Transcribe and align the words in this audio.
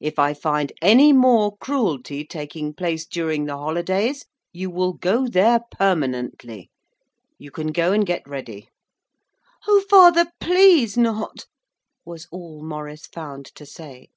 If 0.00 0.18
I 0.18 0.32
find 0.32 0.72
any 0.80 1.12
more 1.12 1.58
cruelty 1.58 2.24
taking 2.24 2.72
place 2.72 3.04
during 3.04 3.44
the 3.44 3.54
holidays 3.58 4.24
you 4.50 4.70
will 4.70 4.94
go 4.94 5.26
there 5.28 5.60
permanently. 5.70 6.70
You 7.36 7.50
can 7.50 7.66
go 7.66 7.92
and 7.92 8.06
get 8.06 8.26
ready.' 8.26 8.70
'Oh, 9.68 9.84
father, 9.90 10.32
please 10.40 10.96
not,' 10.96 11.44
was 12.02 12.26
all 12.32 12.62
Maurice 12.64 13.06
found 13.08 13.44
to 13.56 13.66
say. 13.66 14.08